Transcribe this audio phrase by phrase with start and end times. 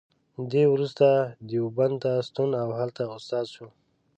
[0.51, 1.07] دی وروسته
[1.47, 3.67] دیوبند ته ستون او هلته استاد شو.